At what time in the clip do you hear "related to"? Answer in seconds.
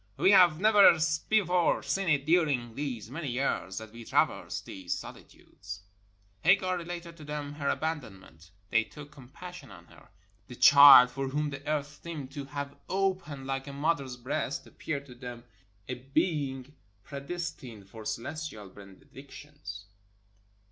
6.79-7.23